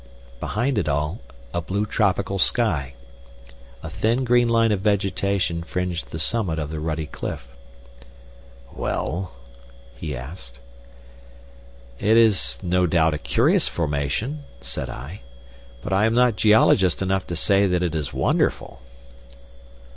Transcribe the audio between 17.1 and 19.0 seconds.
to say that it is wonderful."